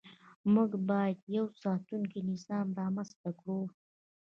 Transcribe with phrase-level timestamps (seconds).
[0.53, 3.59] موږ باید یو ساتونکی نظام رامنځته کړو.